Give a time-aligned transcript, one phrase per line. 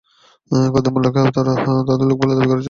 [0.73, 1.53] কাদের মোল্লাকে তারা
[1.87, 2.59] তাদের লোক বলে দাবি করেছে।